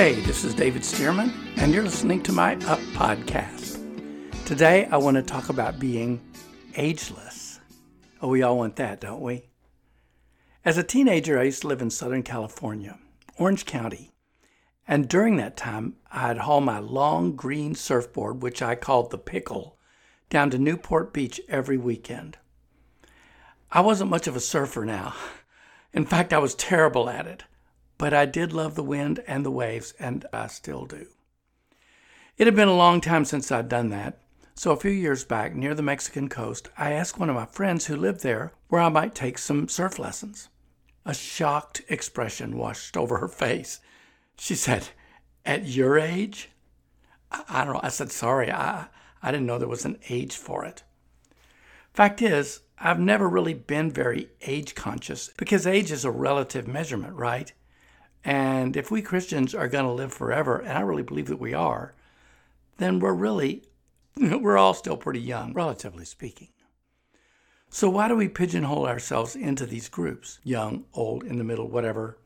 [0.00, 3.76] Hey, this is David Stearman, and you're listening to my Up podcast.
[4.46, 6.22] Today, I want to talk about being
[6.74, 7.60] ageless.
[8.22, 9.50] Oh, we all want that, don't we?
[10.64, 12.98] As a teenager, I used to live in Southern California,
[13.36, 14.10] Orange County.
[14.88, 19.76] And during that time, I'd haul my long green surfboard, which I called the Pickle,
[20.30, 22.38] down to Newport Beach every weekend.
[23.70, 25.12] I wasn't much of a surfer now.
[25.92, 27.44] In fact, I was terrible at it.
[28.00, 31.08] But I did love the wind and the waves, and I still do.
[32.38, 34.22] It had been a long time since I'd done that,
[34.54, 37.84] so a few years back, near the Mexican coast, I asked one of my friends
[37.84, 40.48] who lived there where I might take some surf lessons.
[41.04, 43.80] A shocked expression washed over her face.
[44.38, 44.88] She said,
[45.44, 46.48] At your age?
[47.30, 47.80] I, I don't know.
[47.82, 48.86] I said, Sorry, I,
[49.22, 50.84] I didn't know there was an age for it.
[51.92, 57.14] Fact is, I've never really been very age conscious because age is a relative measurement,
[57.14, 57.52] right?
[58.24, 61.54] And if we Christians are going to live forever, and I really believe that we
[61.54, 61.94] are,
[62.78, 63.64] then we're really,
[64.16, 66.48] we're all still pretty young, relatively speaking.
[67.72, 70.40] So why do we pigeonhole ourselves into these groups?
[70.42, 72.18] Young, old, in the middle, whatever.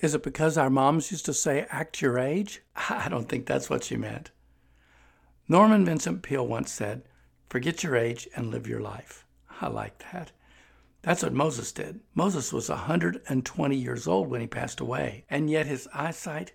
[0.00, 2.62] Is it because our moms used to say, act your age?
[2.90, 4.32] I don't think that's what she meant.
[5.48, 7.02] Norman Vincent Peale once said,
[7.48, 9.24] forget your age and live your life.
[9.60, 10.32] I like that.
[11.02, 12.00] That's what Moses did.
[12.14, 16.52] Moses was 120 years old when he passed away, and yet his eyesight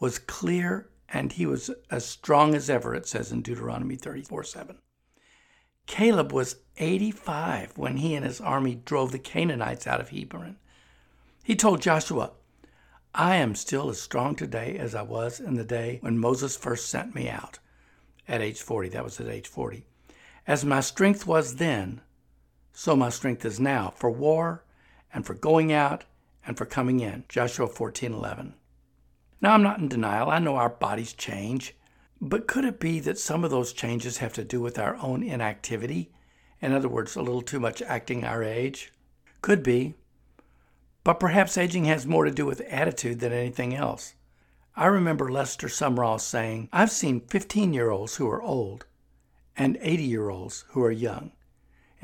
[0.00, 4.78] was clear and he was as strong as ever, it says in Deuteronomy 34 7.
[5.86, 10.56] Caleb was 85 when he and his army drove the Canaanites out of Hebron.
[11.44, 12.32] He told Joshua,
[13.14, 16.90] I am still as strong today as I was in the day when Moses first
[16.90, 17.60] sent me out
[18.26, 18.88] at age 40.
[18.90, 19.86] That was at age 40.
[20.44, 22.00] As my strength was then,
[22.78, 24.62] so my strength is now for war
[25.10, 26.04] and for going out
[26.46, 27.24] and for coming in.
[27.26, 28.52] Joshua 14:11.
[29.40, 30.28] Now I'm not in denial.
[30.28, 31.74] I know our bodies change.
[32.20, 35.22] But could it be that some of those changes have to do with our own
[35.22, 36.12] inactivity?
[36.60, 38.92] In other words, a little too much acting our age?
[39.40, 39.94] Could be.
[41.02, 44.14] But perhaps aging has more to do with attitude than anything else.
[44.76, 48.84] I remember Lester Sumrall saying, I've seen 15 year olds who are old
[49.56, 51.32] and 80 year olds who are young.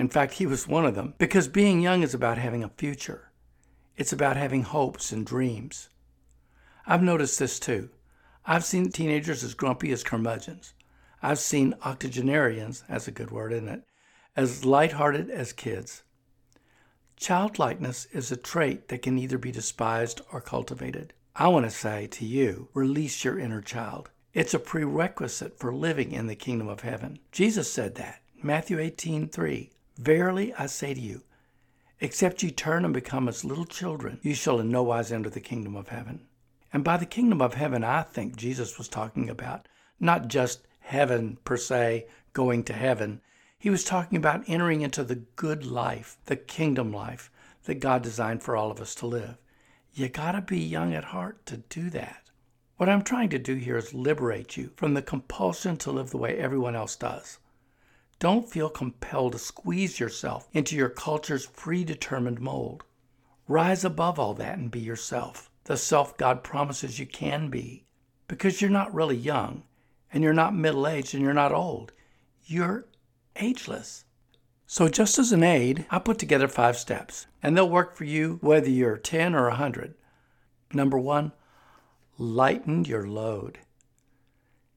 [0.03, 3.31] In fact, he was one of them because being young is about having a future.
[3.97, 5.91] It's about having hopes and dreams.
[6.85, 7.89] I've noticed this too.
[8.45, 10.75] I've seen teenagers as grumpy as curmudgeons.
[11.23, 13.85] I've seen octogenarians, that's a good word, isn't it,
[14.35, 16.03] as light-hearted as kids.
[17.17, 21.13] Childlikeness is a trait that can either be despised or cultivated.
[21.37, 24.11] I want to say to you, release your inner child.
[24.35, 27.21] It's a prerequisite for living in the kingdom of heaven.
[27.31, 28.19] Jesus said that.
[28.43, 29.71] Matthew 18:3.
[29.99, 31.23] Verily I say to you,
[32.01, 35.41] except ye turn and become as little children, you shall in no wise enter the
[35.41, 36.27] kingdom of heaven.
[36.73, 39.69] And by the kingdom of heaven, I think Jesus was talking about
[40.01, 43.21] not just heaven per se, going to heaven.
[43.59, 47.31] He was talking about entering into the good life, the kingdom life
[47.65, 49.37] that God designed for all of us to live.
[49.93, 52.31] You got to be young at heart to do that.
[52.79, 56.17] What I'm trying to do here is liberate you from the compulsion to live the
[56.17, 57.39] way everyone else does.
[58.23, 62.85] Don't feel compelled to squeeze yourself into your culture's predetermined mold.
[63.49, 67.85] Rise above all that and be yourself the self God promises you can be
[68.29, 69.65] because you're not really young
[70.13, 71.91] and you're not middle aged and you're not old.
[72.45, 72.87] You're
[73.35, 74.05] ageless.
[74.69, 78.39] So, just as an aid, I put together five steps, and they'll work for you
[78.41, 79.97] whether you're 10 or 100.
[80.73, 81.33] Number one,
[82.19, 83.59] lighten your load.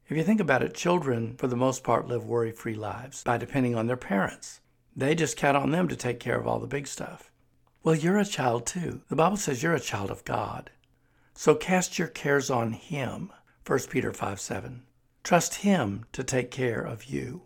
[0.08, 3.40] If you think about it, children, for the most part, live worry free lives by
[3.40, 4.62] depending on their parents.
[4.96, 7.32] They just count on them to take care of all the big stuff.
[7.84, 9.02] Well, you're a child too.
[9.10, 10.70] The Bible says you're a child of God.
[11.34, 13.32] So cast your cares on Him.
[13.66, 14.84] 1 Peter 5 7.
[15.24, 17.42] Trust Him to take care of you.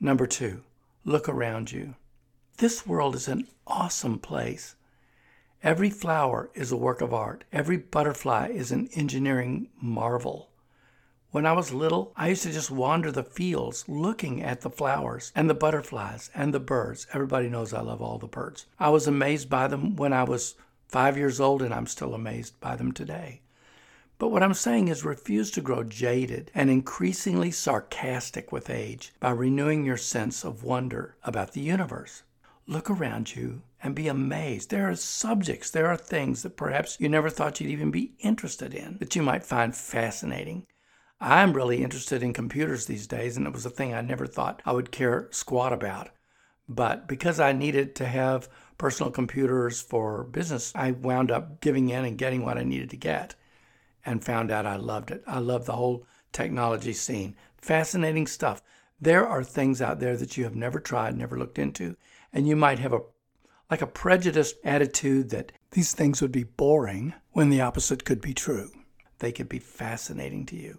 [0.00, 0.64] Number two,
[1.04, 1.94] look around you.
[2.56, 4.74] This world is an awesome place.
[5.62, 7.44] Every flower is a work of art.
[7.52, 10.50] Every butterfly is an engineering marvel.
[11.30, 15.30] When I was little, I used to just wander the fields looking at the flowers
[15.36, 17.06] and the butterflies and the birds.
[17.12, 18.64] Everybody knows I love all the birds.
[18.78, 20.54] I was amazed by them when I was
[20.86, 23.42] five years old, and I'm still amazed by them today.
[24.16, 29.32] But what I'm saying is refuse to grow jaded and increasingly sarcastic with age by
[29.32, 32.22] renewing your sense of wonder about the universe.
[32.66, 34.70] Look around you and be amazed.
[34.70, 38.72] There are subjects, there are things that perhaps you never thought you'd even be interested
[38.72, 40.64] in that you might find fascinating.
[41.20, 44.62] I'm really interested in computers these days, and it was a thing I never thought
[44.64, 46.10] I would care squat about.
[46.68, 48.48] But because I needed to have
[48.78, 52.96] personal computers for business, I wound up giving in and getting what I needed to
[52.96, 53.34] get.
[54.04, 55.22] and found out I loved it.
[55.26, 57.36] I love the whole technology scene.
[57.58, 58.62] Fascinating stuff.
[59.00, 61.96] There are things out there that you have never tried, never looked into,
[62.32, 63.00] and you might have a
[63.70, 68.32] like a prejudiced attitude that these things would be boring when the opposite could be
[68.32, 68.70] true.
[69.18, 70.78] They could be fascinating to you.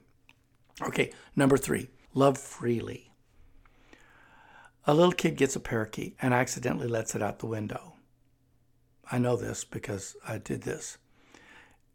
[0.81, 3.11] Okay, number three, love freely.
[4.85, 7.95] A little kid gets a parakeet and accidentally lets it out the window.
[9.11, 10.97] I know this because I did this.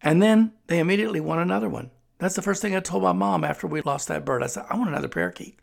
[0.02, 1.90] And then they immediately want another one.
[2.18, 4.42] That's the first thing I told my mom after we lost that bird.
[4.42, 5.58] I said, I want another parakeet.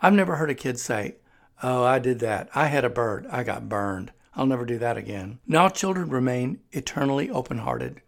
[0.00, 1.16] I've never heard a kid say,
[1.62, 2.48] Oh, I did that.
[2.54, 3.26] I had a bird.
[3.30, 4.12] I got burned.
[4.34, 5.38] I'll never do that again.
[5.46, 8.02] Now children remain eternally open hearted.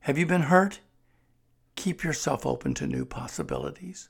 [0.00, 0.80] Have you been hurt?
[1.76, 4.08] Keep yourself open to new possibilities.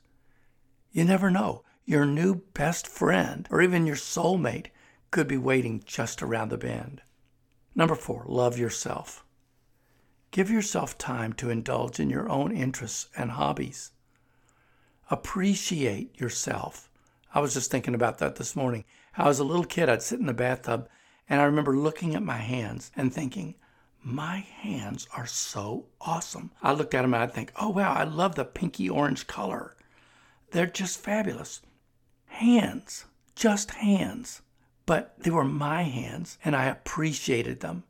[0.91, 1.63] You never know.
[1.85, 4.67] Your new best friend or even your soulmate
[5.11, 7.01] could be waiting just around the bend.
[7.75, 9.23] Number four, love yourself.
[10.31, 13.91] Give yourself time to indulge in your own interests and hobbies.
[15.09, 16.89] Appreciate yourself.
[17.33, 18.83] I was just thinking about that this morning.
[19.13, 20.89] How as a little kid, I'd sit in the bathtub
[21.29, 23.55] and I remember looking at my hands and thinking,
[24.07, 26.49] my hands are so awesome.
[26.63, 29.75] I looked at them and I'd think, oh wow, I love the pinky orange color.
[30.51, 31.61] They're just fabulous.
[32.27, 33.05] Hands,
[33.35, 34.41] just hands.
[34.85, 37.83] But they were my hands and I appreciated them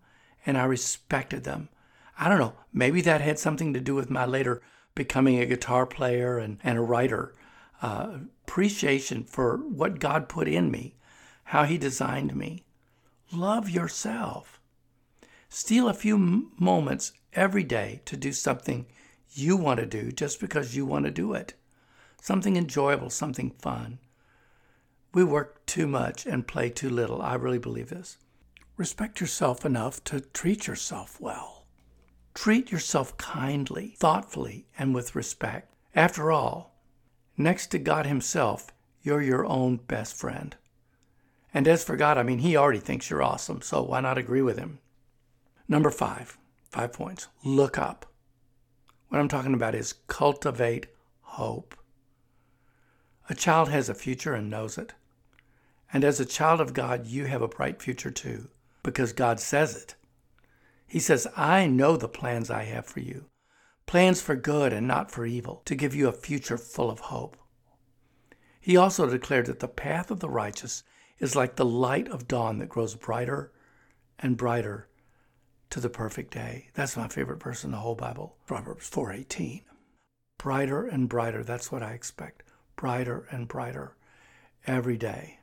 [0.43, 1.69] and I respected them.
[2.17, 4.63] I don't know, maybe that had something to do with my later
[4.95, 7.35] becoming a guitar player and, and a writer.
[7.79, 8.17] Uh,
[8.47, 10.95] appreciation for what God put in me,
[11.43, 12.63] how He designed me.
[13.31, 14.56] Love yourself.
[15.49, 18.85] Steal a few moments every day to do something
[19.31, 21.53] you want to do just because you want to do it.
[22.21, 23.99] Something enjoyable, something fun.
[25.13, 27.21] We work too much and play too little.
[27.21, 28.17] I really believe this.
[28.75, 31.65] Respect yourself enough to treat yourself well.
[32.33, 35.73] Treat yourself kindly, thoughtfully, and with respect.
[35.95, 36.75] After all,
[37.35, 38.71] next to God Himself,
[39.01, 40.55] you're your own best friend.
[41.53, 44.43] And as for God, I mean, He already thinks you're awesome, so why not agree
[44.43, 44.79] with Him?
[45.67, 46.37] Number five,
[46.69, 47.27] five points.
[47.43, 48.05] Look up.
[49.09, 50.87] What I'm talking about is cultivate
[51.21, 51.75] hope.
[53.29, 54.93] A child has a future and knows it.
[55.91, 58.49] And as a child of God, you have a bright future too,
[58.83, 59.95] because God says it.
[60.85, 63.25] He says, I know the plans I have for you
[63.87, 67.37] plans for good and not for evil, to give you a future full of hope.
[68.59, 70.83] He also declared that the path of the righteous
[71.19, 73.51] is like the light of dawn that grows brighter
[74.19, 74.89] and brighter
[75.69, 76.69] to the perfect day.
[76.73, 79.63] That's my favorite verse in the whole Bible, Proverbs 4:18.
[80.37, 82.43] Brighter and brighter, that's what I expect.
[82.75, 83.95] Brighter and brighter
[84.65, 85.39] every day.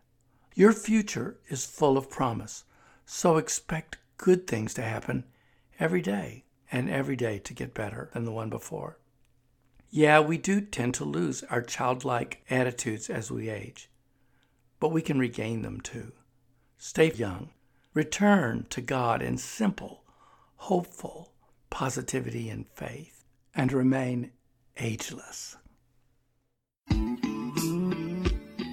[0.55, 2.65] Your future is full of promise,
[3.05, 5.25] so expect good things to happen
[5.81, 8.99] every day and every day to get better than the one before.
[9.91, 13.91] Yeah, we do tend to lose our childlike attitudes as we age,
[14.81, 16.13] but we can regain them too.
[16.79, 17.51] Stay young.
[17.95, 20.04] Return to God in simple,
[20.65, 21.31] hopeful
[21.69, 23.25] positivity and faith,
[23.55, 24.31] and remain
[24.79, 25.57] ageless.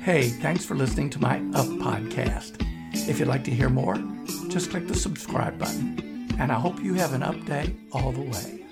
[0.03, 2.65] Hey, thanks for listening to my Up podcast.
[3.09, 3.97] If you'd like to hear more,
[4.49, 8.21] just click the subscribe button and I hope you have an up day all the
[8.21, 8.65] way.